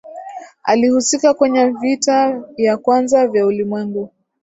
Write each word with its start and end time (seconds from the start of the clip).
alihusika 0.63 1.33
kwenye 1.33 1.65
vita 1.69 2.43
ya 2.57 2.77
kwanza 2.77 3.27
vya 3.27 3.45
ulimwengu 3.45 4.13